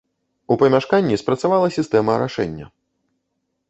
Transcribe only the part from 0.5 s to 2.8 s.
У памяшканні спрацавала сістэма арашэння.